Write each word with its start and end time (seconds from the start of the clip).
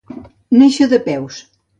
Néixer 0.61 0.87
de 0.93 0.99
peus. 1.09 1.39